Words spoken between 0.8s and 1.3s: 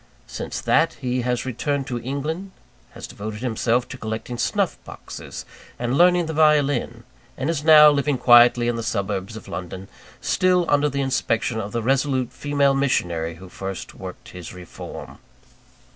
he